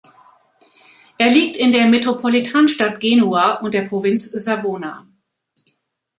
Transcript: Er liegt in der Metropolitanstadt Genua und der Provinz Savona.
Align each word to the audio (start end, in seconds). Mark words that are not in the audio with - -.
Er 1.19 1.29
liegt 1.29 1.55
in 1.55 1.71
der 1.71 1.85
Metropolitanstadt 1.85 2.99
Genua 2.99 3.57
und 3.59 3.75
der 3.75 3.83
Provinz 3.83 4.31
Savona. 4.31 5.05